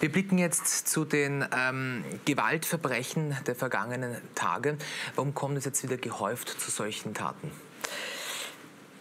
Wir 0.00 0.10
blicken 0.10 0.38
jetzt 0.38 0.88
zu 0.88 1.04
den 1.04 1.44
ähm, 1.54 2.02
Gewaltverbrechen 2.24 3.36
der 3.46 3.54
vergangenen 3.54 4.16
Tage. 4.34 4.78
Warum 5.14 5.34
kommt 5.34 5.58
es 5.58 5.66
jetzt 5.66 5.82
wieder 5.82 5.98
gehäuft 5.98 6.48
zu 6.58 6.70
solchen 6.70 7.12
Taten? 7.12 7.50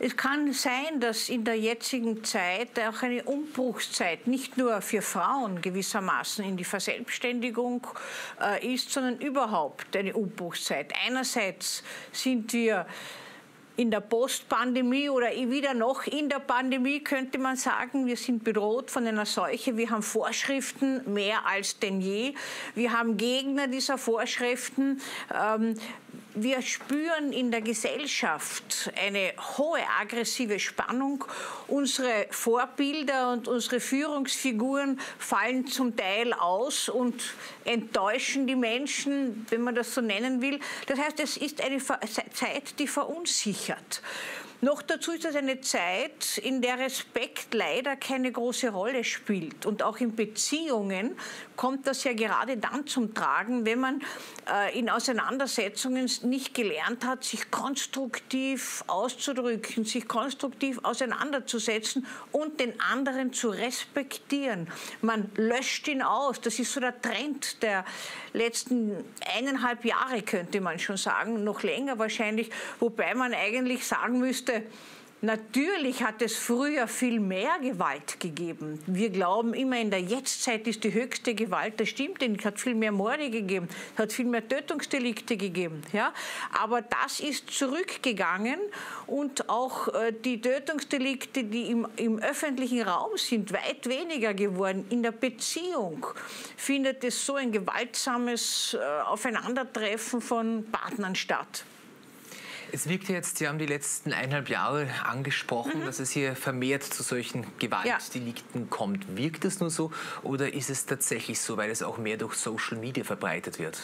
Es 0.01 0.17
kann 0.17 0.51
sein, 0.51 0.99
dass 0.99 1.29
in 1.29 1.45
der 1.45 1.57
jetzigen 1.57 2.23
Zeit 2.25 2.77
auch 2.79 3.01
eine 3.01 3.23
Umbruchszeit 3.23 4.27
nicht 4.27 4.57
nur 4.57 4.81
für 4.81 5.01
Frauen 5.01 5.61
gewissermaßen 5.61 6.43
in 6.43 6.57
die 6.57 6.65
Verselbstständigung 6.65 7.87
äh, 8.41 8.73
ist, 8.73 8.91
sondern 8.91 9.19
überhaupt 9.19 9.95
eine 9.95 10.13
Umbruchszeit. 10.13 10.93
Einerseits 11.05 11.81
sind 12.11 12.51
wir 12.51 12.85
in 13.79 13.91
der 13.91 14.01
Postpandemie 14.01 15.09
oder 15.09 15.31
wieder 15.31 15.73
noch 15.73 16.05
in 16.05 16.27
der 16.27 16.39
Pandemie 16.39 16.99
könnte 16.99 17.37
man 17.37 17.55
sagen, 17.55 18.05
wir 18.05 18.17
sind 18.17 18.43
bedroht 18.43 18.91
von 18.91 19.07
einer 19.07 19.25
Seuche. 19.25 19.77
Wir 19.77 19.89
haben 19.89 20.03
Vorschriften 20.03 21.13
mehr 21.13 21.45
als 21.45 21.79
denn 21.79 22.01
je. 22.01 22.33
Wir 22.75 22.91
haben 22.91 23.15
Gegner 23.15 23.67
dieser 23.67 23.97
Vorschriften. 23.97 24.99
Ähm, 25.33 25.75
wir 26.35 26.61
spüren 26.61 27.33
in 27.33 27.51
der 27.51 27.61
Gesellschaft 27.61 28.91
eine 28.95 29.33
hohe 29.57 29.81
aggressive 29.99 30.59
Spannung. 30.59 31.25
Unsere 31.67 32.27
Vorbilder 32.29 33.33
und 33.33 33.47
unsere 33.47 33.79
Führungsfiguren 33.79 34.99
fallen 35.17 35.67
zum 35.67 35.95
Teil 35.95 36.33
aus 36.33 36.87
und 36.87 37.33
enttäuschen 37.65 38.45
die 38.45 38.55
Menschen, 38.55 39.45
wenn 39.49 39.61
man 39.61 39.75
das 39.75 39.93
so 39.93 40.01
nennen 40.01 40.41
will. 40.41 40.59
Das 40.85 40.99
heißt, 40.99 41.19
es 41.19 41.37
ist 41.37 41.61
eine 41.61 41.79
Zeit, 41.79 42.79
die 42.79 42.87
verunsichert. 42.87 44.01
Noch 44.61 44.81
dazu 44.81 45.13
ist 45.13 45.23
es 45.23 45.37
eine 45.37 45.61
Zeit, 45.61 46.37
in 46.37 46.61
der 46.61 46.79
Respekt 46.79 47.53
leider 47.53 47.95
keine 47.95 48.29
große 48.29 48.69
Rolle 48.69 49.05
spielt. 49.05 49.65
Und 49.65 49.83
auch 49.83 49.97
in 49.97 50.15
Beziehungen 50.15 51.15
kommt 51.55 51.87
das 51.87 52.03
ja 52.03 52.11
gerade 52.11 52.57
dann 52.57 52.85
zum 52.85 53.13
Tragen, 53.13 53.65
wenn 53.65 53.79
man 53.79 54.01
äh, 54.51 54.77
in 54.77 54.89
Auseinandersetzungen 54.89 56.11
nicht 56.23 56.53
gelernt 56.53 57.05
hat, 57.05 57.23
sich 57.23 57.49
konstruktiv 57.51 58.83
auszudrücken, 58.87 59.85
sich 59.85 60.09
konstruktiv 60.09 60.79
auseinanderzusetzen 60.83 62.05
und 62.33 62.59
den 62.59 62.77
anderen 62.81 63.31
zu 63.31 63.49
respektieren. 63.49 64.67
Man 65.01 65.31
löscht 65.35 65.87
ihn 65.87 66.01
aus. 66.01 66.41
Das 66.41 66.59
ist 66.59 66.73
so 66.73 66.81
der 66.81 67.01
Trend 67.01 67.63
der 67.63 67.85
letzten 68.33 69.05
eineinhalb 69.37 69.85
Jahre, 69.85 70.21
könnte 70.21 70.59
man 70.59 70.79
schon 70.79 70.97
sagen, 70.97 71.45
noch 71.45 71.63
länger 71.63 71.97
wahrscheinlich, 71.97 72.49
wobei 72.81 73.13
man 73.15 73.33
eigentlich 73.33 73.87
sagen 73.87 74.19
müsste, 74.19 74.48
musste. 74.49 74.63
Natürlich 75.21 76.01
hat 76.01 76.21
es 76.21 76.37
früher 76.37 76.87
viel 76.87 77.19
mehr 77.19 77.59
Gewalt 77.61 78.21
gegeben. 78.21 78.79
Wir 78.87 79.09
glauben 79.09 79.53
immer, 79.53 79.77
in 79.77 79.91
der 79.91 79.99
Jetztzeit 79.99 80.65
ist 80.65 80.81
die 80.85 80.93
höchste 80.93 81.35
Gewalt. 81.35 81.77
Das 81.77 81.89
stimmt 81.89 82.21
nicht. 82.21 82.39
Es 82.39 82.45
hat 82.45 82.57
viel 82.57 82.73
mehr 82.73 82.93
Morde 82.93 83.29
gegeben. 83.29 83.67
Es 83.95 83.99
hat 83.99 84.13
viel 84.13 84.27
mehr 84.27 84.47
Tötungsdelikte 84.47 85.35
gegeben. 85.35 85.81
Ja? 85.91 86.13
Aber 86.57 86.81
das 86.81 87.19
ist 87.19 87.51
zurückgegangen 87.51 88.59
und 89.07 89.49
auch 89.49 89.89
äh, 89.89 90.13
die 90.13 90.39
Tötungsdelikte, 90.39 91.43
die 91.43 91.69
im, 91.69 91.85
im 91.97 92.19
öffentlichen 92.19 92.83
Raum 92.83 93.17
sind, 93.17 93.51
weit 93.51 93.89
weniger 93.89 94.33
geworden. 94.33 94.85
In 94.89 95.03
der 95.03 95.11
Beziehung 95.11 96.07
findet 96.55 97.03
es 97.03 97.25
so 97.25 97.35
ein 97.35 97.51
gewaltsames 97.51 98.77
äh, 98.79 99.01
Aufeinandertreffen 99.01 100.21
von 100.21 100.63
Partnern 100.71 101.15
statt. 101.15 101.65
Es 102.71 102.87
wirkt 102.87 103.09
jetzt, 103.09 103.37
Sie 103.37 103.47
haben 103.47 103.59
die 103.59 103.65
letzten 103.65 104.13
eineinhalb 104.13 104.49
Jahre 104.49 104.87
angesprochen, 105.03 105.81
mhm. 105.81 105.85
dass 105.85 105.99
es 105.99 106.11
hier 106.11 106.35
vermehrt 106.35 106.83
zu 106.83 107.03
solchen 107.03 107.45
Gewaltdelikten 107.57 108.61
ja. 108.61 108.67
kommt. 108.69 109.15
Wirkt 109.15 109.45
es 109.45 109.59
nur 109.59 109.69
so 109.69 109.91
oder 110.23 110.53
ist 110.53 110.69
es 110.69 110.85
tatsächlich 110.85 111.39
so, 111.39 111.57
weil 111.57 111.69
es 111.69 111.81
auch 111.83 111.97
mehr 111.97 112.17
durch 112.17 112.35
Social 112.35 112.77
Media 112.77 113.03
verbreitet 113.03 113.59
wird? 113.59 113.79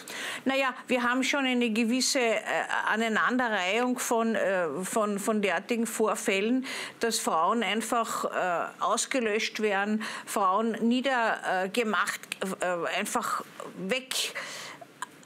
Naja, 0.46 0.74
wir 0.88 1.04
haben 1.04 1.24
schon 1.24 1.46
eine 1.46 1.72
gewisse 1.72 2.20
äh, 2.20 2.42
Aneinanderreihung 2.88 4.00
von, 4.00 4.36
äh, 4.36 4.68
von, 4.84 5.20
von 5.20 5.42
derartigen 5.42 5.88
Vorfällen, 5.88 6.66
dass 7.00 7.20
Frauen 7.20 7.64
einfach 7.64 8.26
äh, 8.26 8.82
ausgelöscht 8.82 9.62
werden, 9.62 10.04
Frauen 10.26 10.72
niedergemacht, 10.88 12.22
äh, 12.62 12.98
einfach 12.98 13.44
weg 13.78 14.34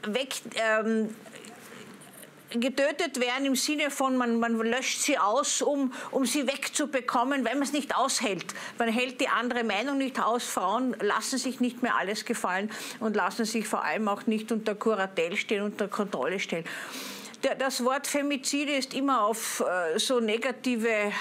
weg 0.07 0.41
ähm, 0.55 1.13
getötet 2.51 3.19
werden 3.19 3.45
im 3.45 3.55
Sinne 3.55 3.91
von, 3.91 4.17
man, 4.17 4.39
man 4.39 4.57
löscht 4.57 4.99
sie 4.99 5.17
aus, 5.17 5.61
um, 5.61 5.93
um 6.11 6.25
sie 6.25 6.47
wegzubekommen, 6.47 7.45
weil 7.45 7.53
man 7.53 7.63
es 7.63 7.73
nicht 7.73 7.95
aushält. 7.95 8.45
Man 8.77 8.89
hält 8.89 9.21
die 9.21 9.29
andere 9.29 9.63
Meinung 9.63 9.97
nicht 9.97 10.21
aus. 10.21 10.45
Frauen 10.45 10.95
lassen 11.01 11.37
sich 11.37 11.59
nicht 11.59 11.83
mehr 11.83 11.95
alles 11.95 12.25
gefallen 12.25 12.71
und 12.99 13.15
lassen 13.15 13.45
sich 13.45 13.67
vor 13.67 13.83
allem 13.83 14.07
auch 14.07 14.25
nicht 14.25 14.51
unter 14.51 14.75
Kuratel 14.75 15.35
stehen, 15.35 15.63
unter 15.63 15.87
Kontrolle 15.87 16.39
stellen. 16.39 16.65
Das 17.57 17.85
Wort 17.85 18.05
Femizide 18.05 18.73
ist 18.73 18.93
immer 18.93 19.23
auf 19.23 19.61
äh, 19.61 19.97
so 19.97 20.19
negative 20.19 20.89
äh, 20.89 21.11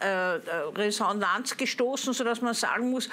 äh, 0.00 0.40
Resonanz 0.76 1.56
gestoßen, 1.56 2.12
sodass 2.12 2.40
man 2.40 2.54
sagen 2.54 2.90
muss, 2.90 3.08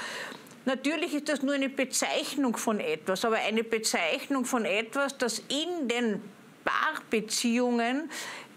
Natürlich 0.63 1.15
ist 1.15 1.27
das 1.27 1.41
nur 1.41 1.55
eine 1.55 1.69
Bezeichnung 1.69 2.55
von 2.55 2.79
etwas, 2.79 3.25
aber 3.25 3.37
eine 3.37 3.63
Bezeichnung 3.63 4.45
von 4.45 4.63
etwas, 4.63 5.17
das 5.17 5.39
in 5.39 5.87
den 5.87 6.21
Paarbeziehungen 6.63 8.09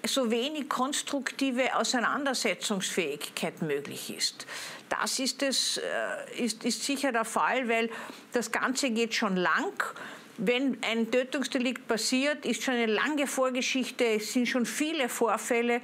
so 0.07 0.31
wenig 0.31 0.69
konstruktive 0.69 1.77
Auseinandersetzungsfähigkeit 1.77 3.63
möglich 3.63 4.15
ist. 4.15 4.47
Das 4.89 5.19
ist, 5.19 5.43
es, 5.43 5.79
äh, 5.79 6.45
ist, 6.45 6.65
ist 6.65 6.85
sicher 6.85 7.11
der 7.11 7.25
Fall, 7.25 7.69
weil 7.69 7.91
das 8.33 8.53
Ganze 8.53 8.91
geht 8.91 9.15
schon 9.15 9.37
lang 9.37 9.73
wenn 10.37 10.79
ein 10.83 11.11
Tötungsdelikt 11.11 11.87
passiert, 11.87 12.45
ist 12.45 12.63
schon 12.63 12.75
eine 12.75 12.87
lange 12.87 13.27
Vorgeschichte, 13.27 14.05
es 14.05 14.33
sind 14.33 14.47
schon 14.49 14.67
viele 14.67 15.09
Vorfälle 15.09 15.81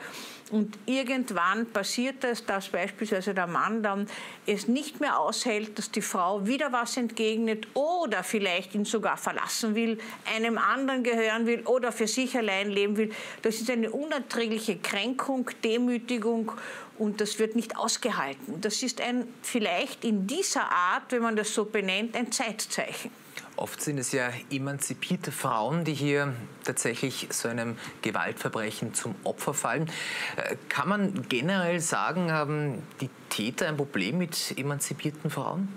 und 0.51 0.77
irgendwann 0.87 1.67
passiert 1.67 2.25
es, 2.25 2.45
dass 2.45 2.69
beispielsweise 2.69 3.33
der 3.33 3.47
Mann 3.47 3.85
dann 3.85 4.09
es 4.47 4.67
nicht 4.67 4.99
mehr 4.99 5.21
aushält, 5.21 5.79
dass 5.79 5.93
die 5.93 6.03
Frau 6.03 6.45
wieder 6.47 6.73
was 6.73 6.97
entgegnet 6.97 7.69
oder 7.75 8.25
vielleicht 8.25 8.75
ihn 8.75 8.85
sogar 8.85 9.17
verlassen 9.17 9.77
will, 9.77 9.99
einem 10.35 10.59
anderen 10.59 11.05
gehören 11.05 11.47
will 11.47 11.61
oder 11.67 11.93
für 11.93 12.09
sich 12.09 12.37
allein 12.37 12.71
leben 12.71 12.97
will. 12.97 13.13
Das 13.43 13.57
ist 13.57 13.71
eine 13.71 13.91
unerträgliche 13.91 14.79
Kränkung, 14.79 15.49
Demütigung 15.63 16.51
und 16.99 17.21
das 17.21 17.39
wird 17.39 17.55
nicht 17.55 17.77
ausgehalten. 17.77 18.61
Das 18.61 18.83
ist 18.83 19.01
ein 19.01 19.29
vielleicht 19.43 20.05
in 20.05 20.27
dieser 20.27 20.69
Art, 20.71 21.05
wenn 21.11 21.23
man 21.23 21.37
das 21.37 21.55
so 21.55 21.65
benennt, 21.65 22.17
ein 22.17 22.33
Zeitzeichen. 22.33 23.13
Oft 23.61 23.83
sind 23.83 23.99
es 23.99 24.13
ja 24.13 24.31
emanzipierte 24.51 25.31
Frauen, 25.31 25.85
die 25.85 25.93
hier 25.93 26.35
tatsächlich 26.65 27.29
so 27.31 27.47
einem 27.47 27.77
Gewaltverbrechen 28.01 28.95
zum 28.95 29.15
Opfer 29.23 29.53
fallen. 29.53 29.91
Äh, 30.37 30.57
kann 30.71 30.89
man 30.89 31.29
generell 31.29 31.79
sagen, 31.81 32.33
haben 32.33 32.83
die 33.03 33.11
Täter 33.29 33.69
ein 33.69 33.77
Problem 33.77 34.17
mit 34.17 34.57
emanzipierten 34.57 35.31
Frauen? 35.31 35.69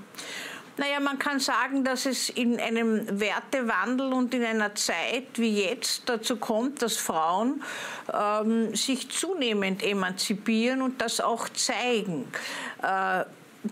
Naja, 0.78 1.02
man 1.02 1.20
kann 1.20 1.42
sagen, 1.42 1.84
dass 1.84 2.06
es 2.06 2.30
in 2.30 2.58
einem 2.58 3.20
Wertewandel 3.20 4.14
und 4.14 4.34
in 4.34 4.46
einer 4.46 4.74
Zeit 4.76 5.28
wie 5.36 5.66
jetzt 5.66 6.08
dazu 6.08 6.38
kommt, 6.38 6.82
dass 6.82 6.96
Frauen 6.96 7.62
ähm, 8.12 8.74
sich 8.74 9.10
zunehmend 9.12 9.84
emanzipieren 9.84 10.82
und 10.82 11.02
das 11.02 11.20
auch 11.20 11.50
zeigen. 11.50 12.32
Äh, 12.82 13.26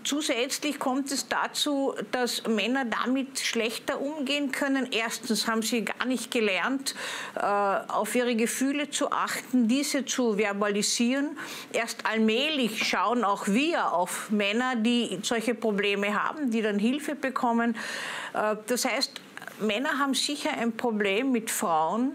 Zusätzlich 0.05 0.79
kommt 0.79 1.11
es 1.11 1.27
dazu, 1.27 1.93
dass 2.11 2.47
Männer 2.47 2.85
damit 2.85 3.39
schlechter 3.39 3.99
umgehen 3.99 4.51
können. 4.51 4.87
Erstens 4.91 5.47
haben 5.47 5.61
sie 5.61 5.83
gar 5.83 6.05
nicht 6.05 6.31
gelernt, 6.31 6.95
äh, 7.35 7.41
auf 7.41 8.15
ihre 8.15 8.35
Gefühle 8.35 8.89
zu 8.89 9.11
achten, 9.11 9.67
diese 9.67 10.05
zu 10.05 10.37
verbalisieren. 10.37 11.37
Erst 11.73 12.05
allmählich 12.05 12.87
schauen 12.87 13.25
auch 13.25 13.47
wir 13.47 13.91
auf 13.91 14.31
Männer, 14.31 14.77
die 14.77 15.19
solche 15.23 15.55
Probleme 15.55 16.23
haben, 16.23 16.51
die 16.51 16.61
dann 16.61 16.79
Hilfe 16.79 17.15
bekommen. 17.15 17.75
Äh, 18.33 18.55
das 18.67 18.85
heißt, 18.85 19.19
Männer 19.59 19.99
haben 19.99 20.13
sicher 20.13 20.51
ein 20.51 20.71
Problem 20.71 21.33
mit 21.33 21.51
Frauen, 21.51 22.13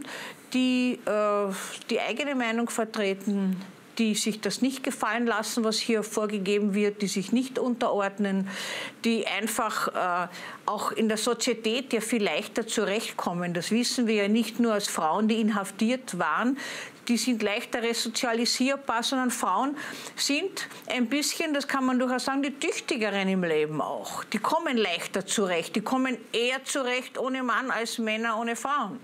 die 0.55 0.99
äh, 1.05 1.53
die 1.91 2.01
eigene 2.01 2.35
Meinung 2.35 2.71
vertreten, 2.71 3.61
die 3.99 4.15
sich 4.15 4.41
das 4.41 4.63
nicht 4.63 4.83
gefallen 4.83 5.27
lassen, 5.27 5.65
was 5.65 5.79
hier 5.79 6.03
vorgegeben 6.03 6.75
wird, 6.75 7.03
die 7.03 7.07
sich 7.07 7.33
nicht 7.33 7.59
unterordnen, 7.59 8.49
die 9.05 9.27
einfach 9.27 9.89
äh, 9.89 10.29
auch 10.67 10.93
in 10.93 11.09
der 11.09 11.17
Sozietät 11.17 11.93
ja 11.93 12.01
viel 12.01 12.23
leichter 12.23 12.67
zurechtkommen. 12.67 13.55
Das 13.55 13.71
wissen 13.71 14.07
wir 14.07 14.15
ja 14.15 14.29
nicht 14.29 14.61
nur 14.61 14.73
als 14.75 14.89
Frauen, 14.89 15.29
die 15.29 15.41
inhaftiert 15.41 16.19
waren, 16.19 16.59
die 17.09 17.17
sind 17.17 17.43
leichter 17.43 17.83
resozialisierbar, 17.83 19.03
sondern 19.03 19.31
Frauen 19.31 19.77
sind 20.17 20.69
ein 20.89 21.07
bisschen, 21.07 21.55
das 21.55 21.69
kann 21.69 21.85
man 21.85 21.99
durchaus 21.99 22.25
sagen, 22.25 22.43
die 22.43 22.53
tüchtigeren 22.53 23.29
im 23.29 23.45
Leben 23.45 23.81
auch. 23.81 24.25
Die 24.25 24.39
kommen 24.39 24.77
leichter 24.77 25.25
zurecht, 25.25 25.77
die 25.77 25.83
kommen 25.83 26.17
eher 26.33 26.65
zurecht 26.65 27.19
ohne 27.19 27.43
Mann 27.43 27.71
als 27.71 27.99
Männer 27.99 28.39
ohne 28.39 28.57
Frauen. 28.57 28.99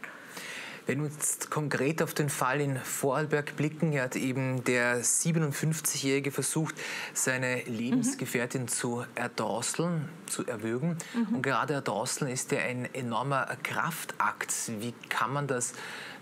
Wenn 0.86 1.02
wir 1.02 1.10
jetzt 1.10 1.50
konkret 1.50 2.02
auf 2.02 2.12
den 2.12 2.28
Fall 2.28 2.60
in 2.60 2.76
Vorarlberg 2.76 3.56
blicken, 3.56 3.98
hat 4.00 4.16
eben 4.16 4.64
der 4.64 5.02
57-Jährige 5.02 6.32
versucht, 6.32 6.74
seine 7.14 7.62
Lebensgefährtin 7.62 8.62
mhm. 8.62 8.68
zu 8.68 9.04
erdrosseln, 9.14 10.08
zu 10.26 10.44
erwürgen. 10.44 10.98
Mhm. 11.14 11.36
Und 11.36 11.42
gerade 11.42 11.74
erdrosseln 11.74 12.30
ist 12.30 12.50
ja 12.50 12.60
ein 12.60 12.92
enormer 12.94 13.46
Kraftakt. 13.62 14.52
Wie 14.80 14.92
kann 15.08 15.32
man 15.32 15.46
das 15.46 15.74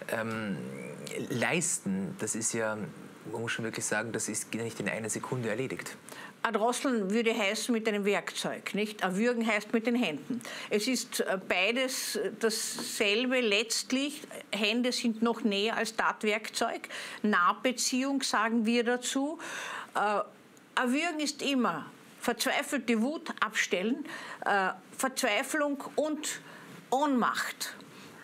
ähm, 0.09 0.59
leisten? 1.31 2.15
Das 2.19 2.35
ist 2.35 2.53
ja, 2.53 2.77
man 3.31 3.43
muss 3.43 3.53
schon 3.53 3.65
wirklich 3.65 3.85
sagen, 3.85 4.13
das 4.13 4.29
ist 4.29 4.53
nicht 4.55 4.81
in 4.81 4.89
einer 4.89 5.11
Sekunde 5.11 5.49
erledigt. 5.49 5.97
Erdrosseln 6.43 7.11
würde 7.11 7.37
heißen 7.37 7.73
mit 7.73 7.87
einem 7.87 8.05
Werkzeug, 8.05 8.75
nicht? 8.75 9.03
Erwürgen 9.03 9.47
heißt 9.47 9.73
mit 9.73 9.87
den 9.87 9.95
Händen. 9.95 10.41
Es 10.71 10.89
ist 10.89 11.21
äh, 11.21 11.39
beides 11.49 12.19
dasselbe 12.39 13.41
letztlich. 13.41 14.23
Hände 14.51 14.93
sind 14.93 15.21
noch 15.23 15.43
näher 15.43 15.77
als 15.77 15.97
Tatwerkzeug. 15.97 16.89
Nahbeziehung 17.23 18.23
sagen 18.23 18.65
wir 18.65 18.85
dazu. 18.85 19.39
Äh, 19.95 20.81
erwürgen 20.81 21.21
ist 21.21 21.43
immer 21.43 21.87
verzweifelte 22.21 23.01
Wut 23.03 23.31
abstellen, 23.41 24.05
äh, 24.45 24.71
Verzweiflung 24.97 25.83
und 25.97 26.41
Ohnmacht. 26.91 27.75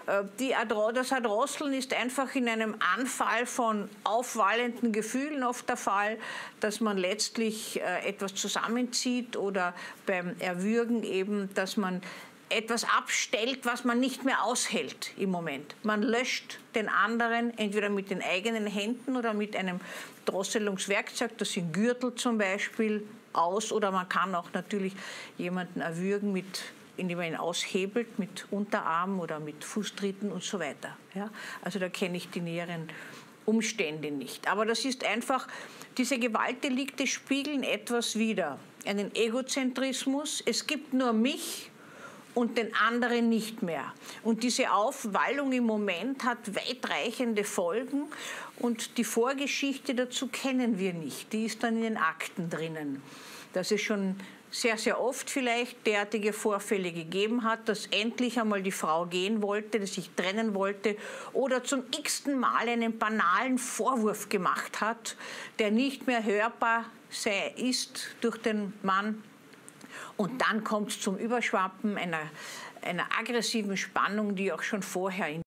Äh, 0.07 0.25
die 0.39 0.55
das 0.95 1.11
Erdrosseln 1.11 1.75
ist 1.75 1.93
einfach 1.93 2.35
in 2.35 2.49
einem 2.49 2.77
Anfall 2.97 3.47
von 3.47 3.89
aufwallenden 4.05 4.93
Gefühlen 4.93 5.43
oft 5.43 5.69
der 5.69 5.77
Fall, 5.77 6.19
dass 6.61 6.81
man 6.81 6.97
letztlich 6.97 7.81
äh, 7.81 8.09
etwas 8.09 8.35
zusammenzieht 8.35 9.37
oder 9.37 9.75
beim 10.07 10.37
Erwürgen 10.39 11.03
eben, 11.03 11.53
dass 11.55 11.77
man 11.77 12.01
etwas 12.49 12.85
abstellt, 12.85 13.67
was 13.67 13.85
man 13.85 13.99
nicht 13.99 14.25
mehr 14.25 14.45
aushält 14.45 15.11
im 15.17 15.31
Moment. 15.31 15.75
Man 15.83 16.03
löscht 16.03 16.61
den 16.77 16.89
anderen 16.89 17.57
entweder 17.59 17.89
mit 17.89 18.11
den 18.11 18.23
eigenen 18.23 18.69
Händen 18.69 19.17
oder 19.17 19.35
mit 19.35 19.57
einem 19.57 19.81
Drosselungswerkzeug, 20.27 21.37
das 21.39 21.53
sind 21.53 21.73
Gürtel 21.73 22.15
zum 22.15 22.39
Beispiel, 22.39 23.03
aus 23.33 23.73
oder 23.73 23.91
man 23.91 24.09
kann 24.09 24.35
auch 24.35 24.53
natürlich 24.55 24.95
jemanden 25.37 25.81
erwürgen 25.81 26.33
mit 26.33 26.63
indem 26.97 27.19
man 27.19 27.27
ihn 27.29 27.37
aushebelt 27.37 28.19
mit 28.19 28.47
Unterarm 28.51 29.21
oder 29.21 29.41
mit 29.41 29.65
Fußtritten 29.65 30.33
und 30.33 30.43
so 30.43 30.59
weiter. 30.59 30.97
Ja? 31.15 31.31
Also 31.63 31.79
da 31.79 31.89
kenne 31.89 32.17
ich 32.17 32.31
die 32.31 32.41
näheren 32.41 32.89
Umstände 33.45 34.11
nicht. 34.11 34.49
Aber 34.49 34.67
das 34.67 34.85
ist 34.85 35.05
einfach, 35.05 35.47
diese 35.97 36.19
Gewaltdelikte 36.19 37.07
spiegeln 37.07 37.63
etwas 37.63 38.19
wider. 38.19 38.59
Einen 38.85 39.15
Egozentrismus. 39.15 40.43
Es 40.45 40.67
gibt 40.67 40.93
nur 40.93 41.13
mich 41.13 41.71
und 42.35 42.59
den 42.59 42.75
anderen 42.75 43.31
nicht 43.31 43.63
mehr. 43.63 43.95
Und 44.23 44.43
diese 44.43 44.71
Aufwallung 44.73 45.53
im 45.53 45.65
Moment 45.65 46.25
hat 46.25 46.55
weitreichende 46.55 47.45
Folgen 47.45 48.03
und 48.59 48.99
die 48.99 49.05
Vorgeschichte 49.05 49.95
dazu 49.95 50.29
kennen 50.29 50.79
wir 50.79 50.93
nicht. 50.93 51.33
Die 51.33 51.47
ist 51.47 51.63
dann 51.63 51.77
in 51.77 51.83
den 51.83 51.97
Akten 51.97 52.51
drinnen. 52.51 53.03
Das 53.55 53.71
ist 53.71 53.83
schon 53.83 54.17
sehr, 54.61 54.79
sehr 54.79 55.01
oft 55.01 55.29
vielleicht 55.29 55.87
derartige 55.87 56.33
Vorfälle 56.33 56.93
gegeben 56.93 57.45
hat, 57.45 57.69
dass 57.69 57.87
endlich 57.89 58.41
einmal 58.41 58.63
die 58.63 58.73
Frau 58.73 59.05
gehen 59.07 59.43
wollte, 59.43 59.79
dass 59.79 59.95
sich 59.95 60.11
trennen 60.17 60.55
wollte 60.55 60.97
oder 61.33 61.63
zum 61.63 61.83
x-ten 61.97 62.39
Mal 62.39 62.69
einen 62.69 62.99
banalen 62.99 63.59
Vorwurf 63.59 64.29
gemacht 64.29 64.81
hat, 64.81 65.17
der 65.59 65.71
nicht 65.71 66.07
mehr 66.07 66.25
hörbar 66.25 66.87
sei, 67.11 67.53
ist 67.57 68.17
durch 68.21 68.39
den 68.39 68.73
Mann. 68.83 69.23
Und 70.17 70.41
dann 70.41 70.65
kommt 70.65 70.91
es 70.91 71.01
zum 71.01 71.19
Überschwappen 71.19 71.99
einer, 71.99 72.23
einer 72.83 73.07
aggressiven 73.19 73.77
Spannung, 73.77 74.35
die 74.37 74.53
auch 74.53 74.63
schon 74.63 74.83
vorher 74.83 75.29
in 75.29 75.43